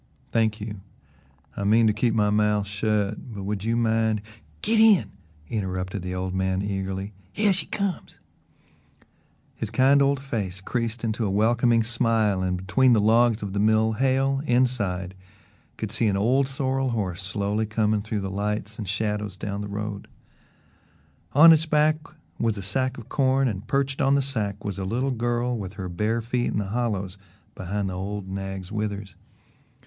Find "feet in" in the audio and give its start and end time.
26.23-26.57